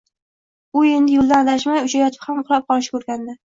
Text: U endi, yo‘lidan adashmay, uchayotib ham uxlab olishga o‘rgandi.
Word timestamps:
U 0.81 0.85
endi, 0.93 1.13
yo‘lidan 1.19 1.43
adashmay, 1.47 1.85
uchayotib 1.91 2.27
ham 2.27 2.43
uxlab 2.47 2.77
olishga 2.79 3.03
o‘rgandi. 3.05 3.39